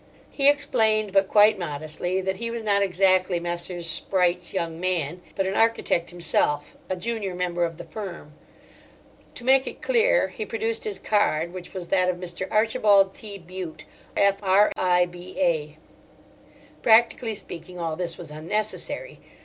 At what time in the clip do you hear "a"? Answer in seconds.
6.89-6.95